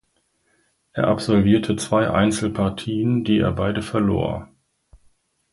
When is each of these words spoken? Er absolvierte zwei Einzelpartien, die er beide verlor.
Er 0.93 1.05
absolvierte 1.07 1.75
zwei 1.75 2.09
Einzelpartien, 2.09 3.23
die 3.23 3.37
er 3.37 3.51
beide 3.51 3.83
verlor. 3.83 4.49